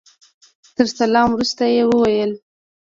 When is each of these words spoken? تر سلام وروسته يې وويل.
تر 0.75 0.85
سلام 0.99 1.27
وروسته 1.31 1.63
يې 1.73 1.83
وويل. 1.87 2.31